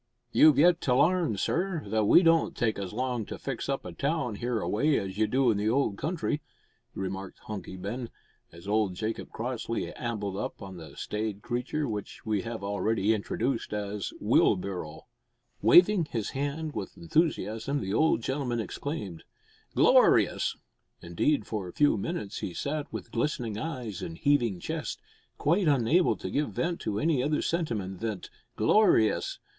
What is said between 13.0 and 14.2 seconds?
introduced as